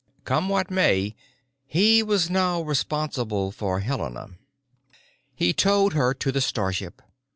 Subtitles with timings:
[0.25, 1.15] Come what may,
[1.67, 4.29] he was now responsible for Helena.
[5.35, 7.03] He towed her to the starship.